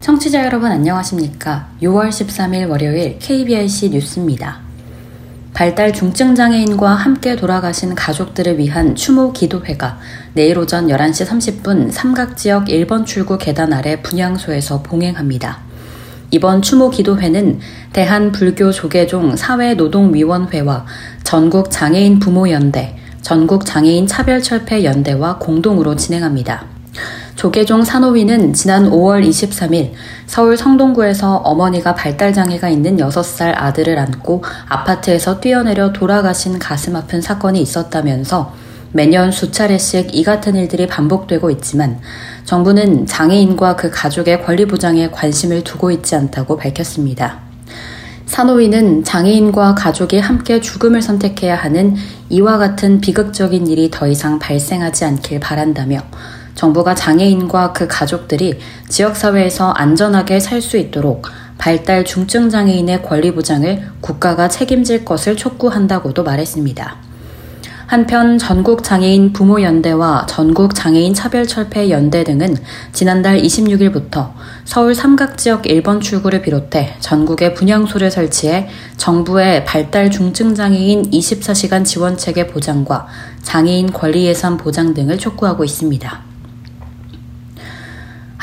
청취자 0.00 0.44
여러분 0.44 0.70
안녕하십니까? 0.70 1.70
6월 1.80 2.08
13일 2.08 2.68
월요일 2.68 3.18
KBRC 3.18 3.88
뉴스입니다. 3.88 4.73
발달 5.54 5.92
중증 5.92 6.34
장애인과 6.34 6.90
함께 6.90 7.36
돌아가신 7.36 7.94
가족들을 7.94 8.58
위한 8.58 8.96
추모 8.96 9.32
기도회가 9.32 10.00
내일 10.32 10.58
오전 10.58 10.88
11시 10.88 11.28
30분 11.28 11.92
삼각지역 11.92 12.64
1번 12.64 13.06
출구 13.06 13.38
계단 13.38 13.72
아래 13.72 14.02
분향소에서 14.02 14.82
봉행합니다. 14.82 15.60
이번 16.32 16.60
추모 16.60 16.90
기도회는 16.90 17.60
대한불교조계종 17.92 19.36
사회노동위원회와 19.36 20.86
전국장애인 21.22 22.18
부모연대, 22.18 22.96
전국장애인 23.22 24.08
차별철폐연대와 24.08 25.38
공동으로 25.38 25.94
진행합니다. 25.94 26.64
조계종 27.44 27.84
산호위는 27.84 28.54
지난 28.54 28.88
5월 28.88 29.22
23일 29.22 29.90
서울 30.24 30.56
성동구에서 30.56 31.36
어머니가 31.36 31.94
발달장애가 31.94 32.70
있는 32.70 32.96
6살 32.96 33.52
아들을 33.54 33.98
안고 33.98 34.42
아파트에서 34.66 35.40
뛰어내려 35.40 35.92
돌아가신 35.92 36.58
가슴 36.58 36.96
아픈 36.96 37.20
사건이 37.20 37.60
있었다면서 37.60 38.54
매년 38.92 39.30
수차례씩 39.30 40.16
이 40.16 40.24
같은 40.24 40.56
일들이 40.56 40.86
반복되고 40.86 41.50
있지만 41.50 42.00
정부는 42.46 43.04
장애인과 43.04 43.76
그 43.76 43.90
가족의 43.90 44.42
권리 44.42 44.64
보장에 44.64 45.10
관심을 45.10 45.64
두고 45.64 45.90
있지 45.90 46.16
않다고 46.16 46.56
밝혔습니다. 46.56 47.40
산호위는 48.24 49.04
장애인과 49.04 49.74
가족이 49.74 50.18
함께 50.18 50.62
죽음을 50.62 51.02
선택해야 51.02 51.56
하는 51.56 51.94
이와 52.30 52.56
같은 52.56 53.02
비극적인 53.02 53.66
일이 53.66 53.90
더 53.90 54.08
이상 54.08 54.38
발생하지 54.38 55.04
않길 55.04 55.40
바란다며 55.40 55.98
정부가 56.54 56.94
장애인과 56.94 57.72
그 57.72 57.86
가족들이 57.88 58.58
지역사회에서 58.88 59.70
안전하게 59.72 60.40
살 60.40 60.60
수 60.60 60.76
있도록 60.78 61.26
발달 61.58 62.04
중증 62.04 62.48
장애인의 62.50 63.02
권리 63.02 63.32
보장을 63.34 63.82
국가가 64.00 64.48
책임질 64.48 65.04
것을 65.04 65.36
촉구한다고도 65.36 66.22
말했습니다. 66.24 66.96
한편 67.86 68.38
전국 68.38 68.82
장애인 68.82 69.34
부모 69.34 69.60
연대와 69.60 70.24
전국 70.26 70.74
장애인 70.74 71.12
차별 71.12 71.46
철폐 71.46 71.90
연대 71.90 72.24
등은 72.24 72.56
지난달 72.92 73.40
26일부터 73.42 74.32
서울 74.64 74.94
삼각 74.94 75.36
지역 75.36 75.62
1번 75.62 76.00
출구를 76.00 76.40
비롯해 76.40 76.94
전국에 77.00 77.52
분향소를 77.52 78.10
설치해 78.10 78.68
정부의 78.96 79.66
발달 79.66 80.10
중증 80.10 80.54
장애인 80.54 81.10
24시간 81.10 81.84
지원 81.84 82.16
체계 82.16 82.46
보장과 82.46 83.06
장애인 83.42 83.92
권리 83.92 84.24
예산 84.24 84.56
보장 84.56 84.94
등을 84.94 85.18
촉구하고 85.18 85.62
있습니다. 85.62 86.33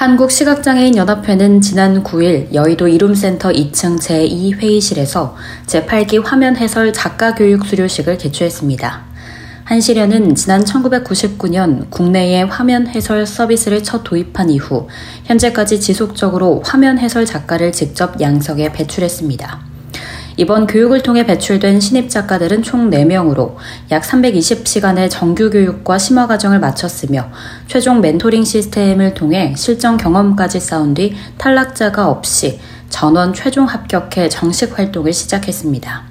한국시각장애인 0.02 0.98
연합회는 0.98 1.62
지난 1.62 2.04
9일 2.04 2.56
여의도 2.56 2.88
이룸센터 2.88 3.52
2층 3.52 4.00
제2회의실에서 4.00 5.36
제8기 5.68 6.24
화면 6.26 6.56
해설 6.58 6.92
작가 6.92 7.36
교육 7.36 7.68
수료식을 7.68 8.18
개최했습니다. 8.18 9.04
한시련은 9.66 10.34
지난 10.34 10.64
1999년 10.64 11.92
국내에 11.92 12.42
화면 12.42 12.88
해설 12.88 13.28
서비스를 13.28 13.84
첫 13.84 14.04
도입한 14.04 14.50
이후 14.50 14.88
현재까지 15.26 15.80
지속적으로 15.80 16.64
화면 16.66 16.98
해설 16.98 17.28
작가를 17.28 17.72
직접 17.72 18.20
양석에 18.20 18.72
배출했습니다. 18.72 19.71
이번 20.42 20.66
교육을 20.66 21.04
통해 21.04 21.24
배출된 21.24 21.80
신입 21.80 22.10
작가들은 22.10 22.64
총 22.64 22.90
4명으로 22.90 23.58
약 23.92 24.02
320시간의 24.02 25.08
정규 25.12 25.52
교육과 25.52 26.00
심화 26.00 26.26
과정을 26.26 26.60
마쳤으며 26.60 27.30
최종 27.68 28.02
멘토링 28.02 28.44
시스템을 28.44 29.14
통해 29.14 29.54
실전 29.56 29.98
경험까지 29.98 30.60
쌓은 30.60 30.96
뒤 30.96 31.14
탈락자가 31.38 32.10
없이 32.10 32.60
전원 32.90 33.36
최종 33.36 33.66
합격해 33.66 34.30
정식 34.30 34.80
활동을 34.80 35.14
시작했습니다. 35.14 36.11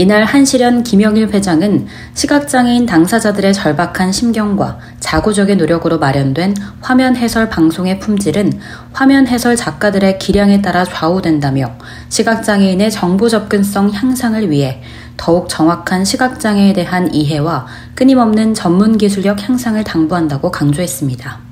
이날 0.00 0.22
한시련 0.22 0.84
김영일 0.84 1.30
회장은 1.30 1.88
시각장애인 2.14 2.86
당사자들의 2.86 3.52
절박한 3.52 4.12
심경과 4.12 4.78
자구적인 5.00 5.58
노력으로 5.58 5.98
마련된 5.98 6.54
화면 6.80 7.16
해설 7.16 7.48
방송의 7.48 7.98
품질은 7.98 8.60
화면 8.92 9.26
해설 9.26 9.56
작가들의 9.56 10.20
기량에 10.20 10.62
따라 10.62 10.84
좌우된다며 10.84 11.76
시각장애인의 12.10 12.92
정보 12.92 13.28
접근성 13.28 13.90
향상을 13.90 14.48
위해 14.52 14.80
더욱 15.16 15.48
정확한 15.48 16.04
시각장애에 16.04 16.74
대한 16.74 17.12
이해와 17.12 17.66
끊임없는 17.96 18.54
전문 18.54 18.98
기술력 18.98 19.48
향상을 19.48 19.82
당부한다고 19.82 20.52
강조했습니다. 20.52 21.47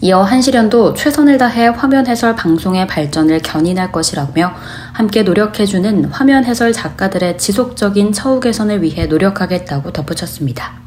이어 0.00 0.22
한시련도 0.22 0.94
최선을 0.94 1.38
다해 1.38 1.68
화면 1.68 2.06
해설 2.06 2.36
방송의 2.36 2.86
발전을 2.86 3.40
견인할 3.40 3.90
것이라며 3.90 4.52
함께 4.92 5.22
노력해주는 5.22 6.06
화면 6.06 6.44
해설 6.44 6.72
작가들의 6.72 7.38
지속적인 7.38 8.12
처우 8.12 8.40
개선을 8.40 8.82
위해 8.82 9.06
노력하겠다고 9.06 9.92
덧붙였습니다. 9.92 10.84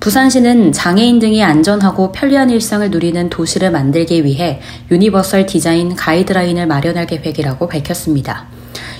부산시는 0.00 0.72
장애인 0.72 1.18
등이 1.18 1.42
안전하고 1.42 2.12
편리한 2.12 2.50
일상을 2.50 2.88
누리는 2.90 3.28
도시를 3.28 3.70
만들기 3.70 4.24
위해 4.24 4.60
유니버설 4.90 5.46
디자인 5.46 5.96
가이드라인을 5.96 6.66
마련할 6.66 7.06
계획이라고 7.06 7.68
밝혔습니다. 7.68 8.46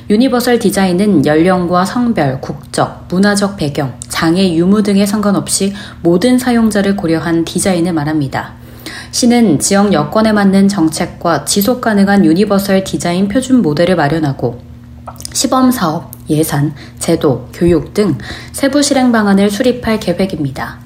유니버설 0.09 0.59
디자인은 0.59 1.27
연령과 1.27 1.85
성별, 1.85 2.41
국적, 2.41 3.07
문화적 3.09 3.57
배경, 3.57 3.95
장애 4.09 4.53
유무 4.55 4.83
등에 4.83 5.07
상관없이 5.07 5.75
모든 6.03 6.39
사용자를 6.39 6.97
고려한 6.97 7.45
디자인을 7.45 7.93
말합니다. 7.93 8.66
시는 9.11 9.59
지역 9.59 9.93
여건에 9.93 10.33
맞는 10.33 10.69
정책과 10.69 11.45
지속 11.45 11.81
가능한 11.81 12.25
유니버설 12.25 12.85
디자인 12.85 13.29
표준 13.29 13.63
모델을 13.63 13.97
마련하고 13.97 14.61
시범 15.33 15.71
사업, 15.71 16.11
예산, 16.31 16.75
제도, 16.99 17.49
교육 17.53 17.95
등 17.95 18.17
세부 18.53 18.83
실행 18.83 19.13
방안을 19.13 19.51
수립할 19.51 20.01
계획입니다. 20.01 20.79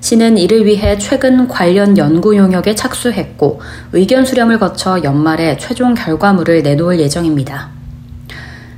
시는 0.00 0.38
이를 0.38 0.64
위해 0.64 0.96
최근 0.98 1.48
관련 1.48 1.98
연구 1.98 2.36
용역에 2.36 2.74
착수했고 2.74 3.60
의견 3.92 4.24
수렴을 4.24 4.58
거쳐 4.58 5.02
연말에 5.02 5.56
최종 5.56 5.94
결과물을 5.94 6.62
내놓을 6.62 7.00
예정입니다. 7.00 7.70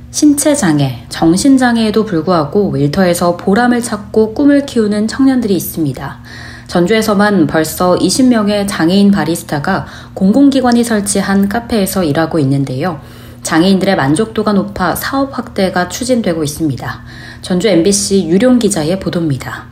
신체 0.09 0.55
장애, 0.55 1.05
정신 1.09 1.57
장애에도 1.57 2.03
불구하고 2.03 2.75
일터에서 2.75 3.37
보람을 3.37 3.81
찾고 3.81 4.33
꿈을 4.33 4.65
키우는 4.65 5.07
청년들이 5.07 5.55
있습니다. 5.55 6.19
전주에서만 6.71 7.47
벌써 7.47 7.95
20명의 7.95 8.65
장애인 8.65 9.11
바리스타가 9.11 9.85
공공기관이 10.13 10.85
설치한 10.85 11.49
카페에서 11.49 12.05
일하고 12.05 12.39
있는데요. 12.39 13.01
장애인들의 13.43 13.97
만족도가 13.97 14.53
높아 14.53 14.95
사업 14.95 15.37
확대가 15.37 15.89
추진되고 15.89 16.41
있습니다. 16.45 17.01
전주 17.41 17.67
MBC 17.67 18.29
유룡 18.29 18.59
기자의 18.59 19.01
보도입니다. 19.01 19.65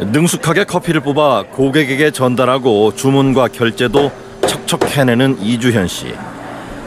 능숙하게 0.00 0.64
커피를 0.64 1.00
뽑아 1.02 1.44
고객에게 1.52 2.10
전달하고 2.10 2.96
주문과 2.96 3.46
결제도 3.46 4.10
척척 4.44 4.96
해내는 4.96 5.38
이주현 5.40 5.86
씨. 5.86 6.12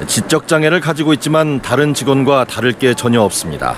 지적 0.06 0.50
장애를 0.50 0.81
가지고 0.81 1.13
있지만 1.13 1.62
다른 1.62 1.94
직원과 1.94 2.44
다를 2.44 2.73
게 2.73 2.94
전혀 2.94 3.22
없습니다. 3.22 3.77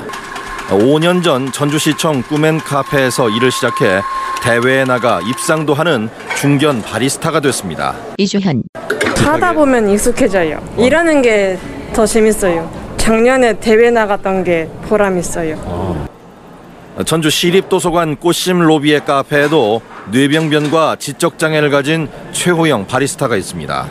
5년 0.69 1.23
전 1.23 1.51
전주시청 1.51 2.23
꿈앤 2.23 2.57
카페에서 2.59 3.29
일을 3.29 3.51
시작해 3.51 4.01
대회에 4.44 4.83
나가 4.83 5.22
입상도 5.22 5.73
하는 5.73 6.09
중견 6.39 6.81
바리스타가 6.81 7.39
됐습니다. 7.39 7.96
이주현. 8.17 8.64
하다 9.17 9.53
보면 9.53 9.90
익숙해져요. 9.90 10.59
일하는 10.78 11.22
게 11.22 11.58
더 11.93 12.05
재밌어요. 12.05 12.69
작년에 12.97 13.53
대회 13.53 13.90
나갔던 13.90 14.43
게 14.43 14.69
보람 14.87 15.17
있어요. 15.17 15.58
전주 17.05 17.29
시립도서관 17.31 18.17
꽃심 18.17 18.59
로비의 18.59 19.05
카페에도 19.05 19.81
뇌병변과 20.11 20.97
지적 20.99 21.40
장애를 21.40 21.72
가진 21.72 22.08
최호영 22.34 22.85
바리스타가 22.85 23.35
있습니다. 23.35 23.87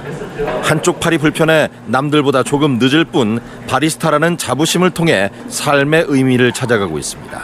한쪽 0.67 0.99
팔이 0.99 1.19
불편해 1.19 1.69
남들보다 1.87 2.43
조금 2.43 2.79
늦을 2.81 3.05
뿐 3.05 3.39
바리스타라는 3.69 4.37
자부심을 4.37 4.91
통해 4.91 5.31
삶의 5.49 6.07
의미를 6.09 6.51
찾아가고 6.53 6.99
있습니다. 6.99 7.41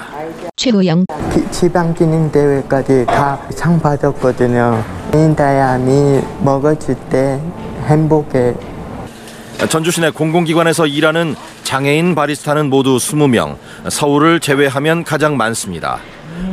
최호영. 0.57 1.05
지방 1.53 1.95
기능 1.95 2.31
대회까지 2.33 3.07
다 3.07 3.39
상 3.51 3.79
받았거든요. 3.81 4.83
인다야미 5.15 6.21
먹어줄 6.41 6.97
때 7.11 7.41
행복해. 7.87 8.55
전주 9.69 9.93
시내 9.93 10.11
공공기관에서 10.11 10.87
일하는 10.89 11.37
장애인 11.63 12.17
바리스타는 12.17 12.69
모두 12.71 12.97
20명, 12.97 13.57
서울을 13.89 14.41
제외하면 14.41 15.05
가장 15.05 15.37
많습니다. 15.37 15.99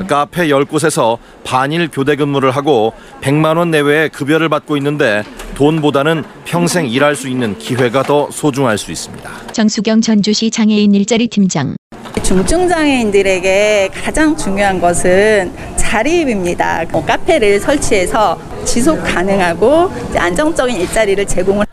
카페 0.08 0.48
10곳에서 0.50 1.18
반일 1.44 1.90
교대 1.92 2.16
근무를 2.16 2.52
하고 2.52 2.94
100만 3.22 3.58
원 3.58 3.72
내외의 3.72 4.10
급여를 4.10 4.48
받고 4.50 4.78
있는데 4.78 5.24
돈보다는 5.60 6.24
평생 6.46 6.86
일할 6.86 7.18
수 7.18 7.28
있는 7.28 7.58
기회가 7.58 8.02
더 8.02 8.32
소중할 8.32 8.78
수 8.78 8.94
있습니다. 8.94 9.30
정수경 9.52 10.00
전주시 10.00 10.52
장애인 10.52 10.96
일자리 10.96 11.28
팀장. 11.28 11.76
중증 12.24 12.70
장애인들에게 12.70 13.90
가장 13.94 14.38
중요한 14.38 14.80
것은 14.80 15.52
자립입니다. 15.76 16.86
뭐 16.94 17.06
카페를 17.06 17.60
설치해서 17.60 18.40
지속 18.64 19.04
가능하고 19.04 19.92
안정적인 20.18 20.80
일자리를 20.80 21.26
제공을 21.28 21.66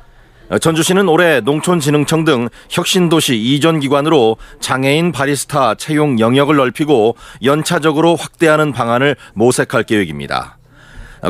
전주시는 0.60 1.08
올해 1.08 1.40
농촌진흥청 1.40 2.24
등 2.24 2.48
혁신도시 2.68 3.36
이전 3.36 3.78
기관으로 3.78 4.36
장애인 4.58 5.12
바리스타 5.12 5.76
채용 5.76 6.18
영역을 6.18 6.56
넓히고 6.56 7.16
연차적으로 7.44 8.16
확대하는 8.16 8.72
방안을 8.72 9.14
모색할 9.34 9.84
계획입니다. 9.84 10.55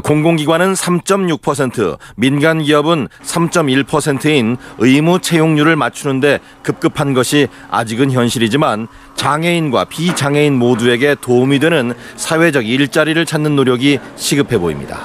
공공기관은 0.02 0.74
3.6%, 0.74 1.98
민간 2.16 2.62
기업은 2.62 3.08
3.1%인 3.22 4.56
의무 4.78 5.20
채용률을 5.20 5.76
맞추는데 5.76 6.40
급급한 6.62 7.14
것이 7.14 7.48
아직은 7.70 8.10
현실이지만 8.12 8.88
장애인과 9.14 9.86
비장애인 9.86 10.54
모두에게 10.54 11.16
도움이 11.20 11.58
되는 11.58 11.94
사회적 12.16 12.66
일자리를 12.66 13.24
찾는 13.24 13.56
노력이 13.56 13.98
시급해 14.16 14.58
보입니다. 14.58 15.00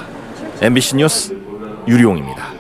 MBC 0.62 0.98
뉴스 0.98 1.36
유리용입니다. 1.88 2.51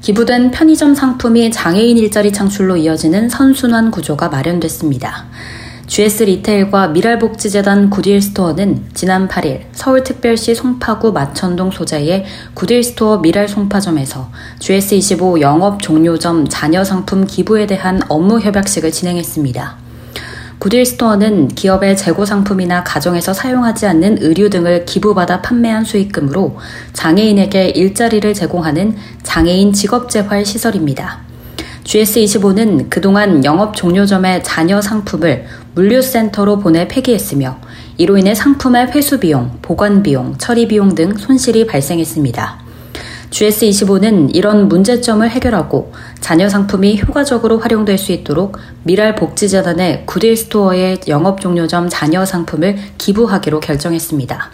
기부된 0.00 0.50
편의점 0.52 0.94
상품이 0.94 1.50
장애인 1.50 1.98
일자리 1.98 2.32
창출로 2.32 2.76
이어지는 2.76 3.28
선순환 3.28 3.90
구조가 3.90 4.28
마련됐습니다. 4.28 5.26
GS 5.88 6.24
리테일과 6.24 6.88
밀알복지재단 6.88 7.88
굿윌스토어는 7.88 8.90
지난 8.92 9.26
8일 9.26 9.62
서울특별시 9.72 10.54
송파구 10.54 11.12
마천동 11.12 11.70
소재의 11.70 12.26
굿윌스토어 12.52 13.18
밀알 13.18 13.48
송파점에서 13.48 14.30
GS25 14.58 15.40
영업 15.40 15.80
종료점 15.80 16.46
잔여 16.46 16.84
상품 16.84 17.26
기부에 17.26 17.66
대한 17.66 18.02
업무 18.10 18.38
협약식을 18.38 18.92
진행했습니다. 18.92 19.76
구딜 20.58 20.84
스토어는 20.84 21.48
기업의 21.48 21.96
재고 21.96 22.26
상품이나 22.26 22.84
가정에서 22.84 23.32
사용하지 23.32 23.86
않는 23.86 24.18
의류 24.20 24.50
등을 24.50 24.84
기부받아 24.84 25.40
판매한 25.40 25.84
수익금으로 25.84 26.58
장애인에게 26.92 27.70
일자리를 27.70 28.34
제공하는 28.34 28.94
장애인 29.22 29.72
직업재활 29.72 30.44
시설입니다. 30.44 31.27
GS25는 31.88 32.90
그동안 32.90 33.46
영업 33.46 33.74
종료점의 33.74 34.44
자녀 34.44 34.78
상품을 34.82 35.46
물류센터로 35.74 36.58
보내 36.58 36.86
폐기했으며 36.86 37.58
이로 37.96 38.18
인해 38.18 38.34
상품의 38.34 38.88
회수 38.88 39.18
비용, 39.18 39.58
보관 39.62 40.02
비용, 40.02 40.36
처리 40.36 40.68
비용 40.68 40.94
등 40.94 41.16
손실이 41.16 41.66
발생했습니다. 41.66 42.58
GS25는 43.30 44.34
이런 44.34 44.68
문제점을 44.68 45.28
해결하고 45.30 45.92
잔여 46.20 46.50
상품이 46.50 47.00
효과적으로 47.00 47.58
활용될 47.58 47.96
수 47.96 48.12
있도록 48.12 48.58
밀알 48.82 49.14
복지재단의 49.14 50.04
굿윌 50.04 50.36
스토어의 50.36 51.00
영업 51.08 51.40
종료점 51.40 51.88
잔여 51.88 52.26
상품을 52.26 52.76
기부하기로 52.98 53.60
결정했습니다. 53.60 54.50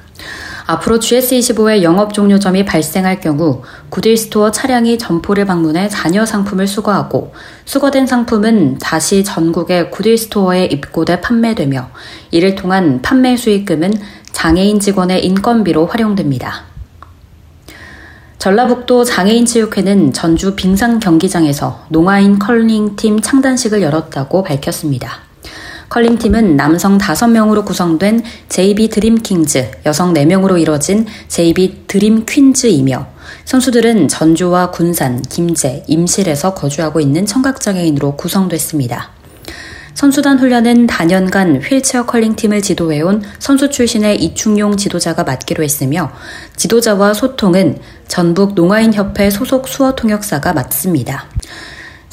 앞으로 0.66 0.98
GS25의 0.98 1.82
영업 1.82 2.14
종료점이 2.14 2.64
발생할 2.64 3.20
경우 3.20 3.62
굿윌 3.90 4.16
스토어 4.16 4.50
차량이 4.50 4.96
점포를 4.98 5.44
방문해 5.44 5.88
잔여 5.88 6.24
상품을 6.24 6.66
수거하고 6.66 7.34
수거된 7.66 8.06
상품은 8.06 8.78
다시 8.78 9.24
전국의 9.24 9.90
굿윌 9.90 10.16
스토어에 10.16 10.64
입고돼 10.66 11.20
판매되며 11.20 11.90
이를 12.30 12.54
통한 12.54 13.02
판매 13.02 13.36
수익금은 13.36 13.92
장애인 14.32 14.80
직원의 14.80 15.24
인건비로 15.24 15.86
활용됩니다. 15.86 16.64
전라북도 18.38 19.04
장애인체육회는 19.04 20.12
전주 20.12 20.54
빙상 20.54 20.98
경기장에서 20.98 21.86
농아인 21.88 22.38
컬링팀 22.38 23.20
창단식을 23.20 23.80
열었다고 23.80 24.42
밝혔습니다. 24.42 25.33
컬링팀은 25.94 26.56
남성 26.56 26.98
5명으로 26.98 27.64
구성된 27.64 28.24
JB 28.48 28.88
드림킹즈, 28.88 29.70
여성 29.86 30.12
4명으로 30.12 30.60
이뤄진 30.60 31.06
JB 31.28 31.84
드림 31.86 32.26
퀸즈이며 32.26 33.06
선수들은 33.44 34.08
전주와 34.08 34.72
군산, 34.72 35.22
김제, 35.22 35.84
임실에서 35.86 36.54
거주하고 36.54 36.98
있는 36.98 37.26
청각장애인으로 37.26 38.16
구성됐습니다. 38.16 39.10
선수단 39.94 40.40
훈련은 40.40 40.88
단연간 40.88 41.62
휠체어 41.62 42.06
컬링팀을 42.06 42.60
지도해온 42.60 43.22
선수 43.38 43.70
출신의 43.70 44.20
이충용 44.20 44.76
지도자가 44.76 45.22
맡기로 45.22 45.62
했으며 45.62 46.10
지도자와 46.56 47.14
소통은 47.14 47.78
전북 48.08 48.54
농아인협회 48.54 49.30
소속 49.30 49.68
수어 49.68 49.94
통역사가 49.94 50.54
맡습니다. 50.54 51.28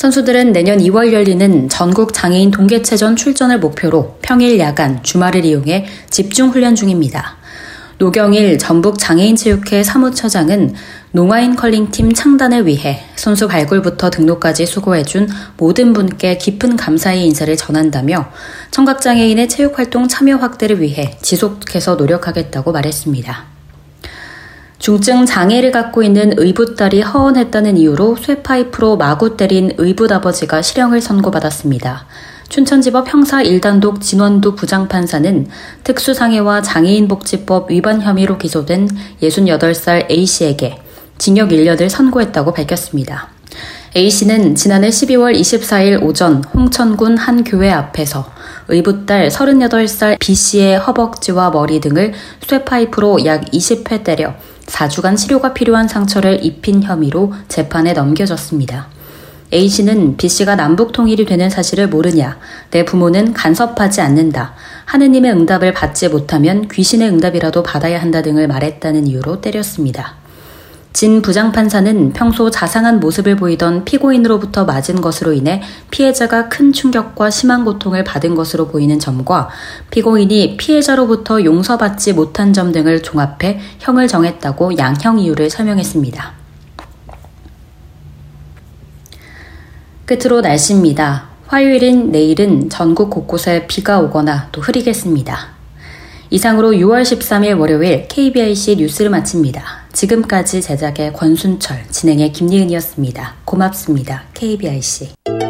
선수들은 0.01 0.51
내년 0.51 0.79
2월 0.79 1.13
열리는 1.13 1.69
전국 1.69 2.11
장애인 2.11 2.49
동계체전 2.49 3.15
출전을 3.15 3.59
목표로 3.59 4.17
평일 4.23 4.57
야간 4.57 5.03
주말을 5.03 5.45
이용해 5.45 5.85
집중 6.09 6.49
훈련 6.49 6.73
중입니다. 6.73 7.37
노경일 7.99 8.57
전북 8.57 8.97
장애인체육회 8.97 9.83
사무처장은 9.83 10.73
농아인 11.11 11.55
컬링팀 11.55 12.13
창단을 12.13 12.65
위해 12.65 13.03
선수 13.15 13.47
발굴부터 13.47 14.09
등록까지 14.09 14.65
수고해준 14.65 15.29
모든 15.57 15.93
분께 15.93 16.35
깊은 16.35 16.77
감사의 16.77 17.23
인사를 17.27 17.55
전한다며 17.55 18.31
청각장애인의 18.71 19.49
체육활동 19.49 20.07
참여 20.07 20.37
확대를 20.37 20.81
위해 20.81 21.15
지속해서 21.21 21.93
노력하겠다고 21.93 22.71
말했습니다. 22.71 23.50
중증 24.81 25.27
장애를 25.27 25.71
갖고 25.71 26.01
있는 26.01 26.33
의붓딸이 26.37 27.01
허언했다는 27.03 27.77
이유로 27.77 28.15
쇠파이프로 28.15 28.97
마구 28.97 29.37
때린 29.37 29.71
의붓 29.77 30.11
아버지가 30.11 30.63
실형을 30.63 31.01
선고받았습니다. 31.01 32.07
춘천지법 32.49 33.13
형사 33.13 33.43
1단독 33.43 34.01
진원도 34.01 34.55
부장판사는 34.55 35.47
특수장애와 35.83 36.63
장애인복지법 36.63 37.69
위반 37.69 38.01
혐의로 38.01 38.39
기소된 38.39 38.89
68살 39.21 40.09
A씨에게 40.09 40.79
징역 41.19 41.49
1년을 41.49 41.87
선고했다고 41.87 42.51
밝혔습니다. 42.51 43.29
A씨는 43.95 44.55
지난해 44.55 44.89
12월 44.89 45.39
24일 45.39 46.01
오전 46.01 46.43
홍천군 46.43 47.17
한 47.17 47.43
교회 47.43 47.69
앞에서 47.69 48.25
의붓딸 48.67 49.27
38살 49.27 50.17
B씨의 50.17 50.79
허벅지와 50.79 51.51
머리 51.51 51.79
등을 51.79 52.13
쇠파이프로 52.47 53.25
약 53.25 53.45
20회 53.51 54.03
때려 54.03 54.33
4주간 54.71 55.17
치료가 55.17 55.53
필요한 55.53 55.87
상처를 55.87 56.43
입힌 56.43 56.81
혐의로 56.81 57.33
재판에 57.47 57.93
넘겨졌습니다. 57.93 58.87
A씨는 59.53 60.15
B씨가 60.15 60.55
남북 60.55 60.93
통일이 60.93 61.25
되는 61.25 61.49
사실을 61.49 61.89
모르냐, 61.89 62.39
내 62.71 62.85
부모는 62.85 63.33
간섭하지 63.33 63.99
않는다, 63.99 64.53
하느님의 64.85 65.31
응답을 65.33 65.73
받지 65.73 66.07
못하면 66.07 66.69
귀신의 66.69 67.09
응답이라도 67.09 67.61
받아야 67.61 68.01
한다 68.01 68.21
등을 68.21 68.47
말했다는 68.47 69.07
이유로 69.07 69.41
때렸습니다. 69.41 70.20
진 70.93 71.21
부장판사는 71.21 72.13
평소 72.13 72.51
자상한 72.51 72.99
모습을 72.99 73.37
보이던 73.37 73.85
피고인으로부터 73.85 74.65
맞은 74.65 75.01
것으로 75.01 75.33
인해 75.33 75.61
피해자가 75.89 76.49
큰 76.49 76.73
충격과 76.73 77.29
심한 77.29 77.63
고통을 77.63 78.03
받은 78.03 78.35
것으로 78.35 78.67
보이는 78.67 78.99
점과 78.99 79.49
피고인이 79.89 80.57
피해자로부터 80.57 81.43
용서받지 81.43 82.13
못한 82.13 82.51
점 82.51 82.71
등을 82.71 83.01
종합해 83.01 83.59
형을 83.79 84.07
정했다고 84.07 84.77
양형 84.77 85.19
이유를 85.19 85.49
설명했습니다. 85.49 86.33
끝으로 90.05 90.41
날씨입니다. 90.41 91.29
화요일인 91.47 92.11
내일은 92.11 92.69
전국 92.69 93.09
곳곳에 93.09 93.65
비가 93.67 93.99
오거나 94.01 94.49
또 94.51 94.61
흐리겠습니다. 94.61 95.51
이상으로 96.29 96.71
6월 96.71 97.01
13일 97.01 97.57
월요일 97.57 98.07
KBIC 98.07 98.75
뉴스를 98.77 99.09
마칩니다. 99.09 99.80
지금까지 99.93 100.61
제작의 100.61 101.13
권순철, 101.13 101.87
진행의 101.89 102.31
김예은이었습니다. 102.31 103.35
고맙습니다. 103.45 104.23
KBIC. 104.33 105.40